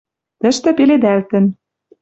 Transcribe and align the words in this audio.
Тӹштӹ 0.39 0.69
пеледалтӹн 0.77 1.45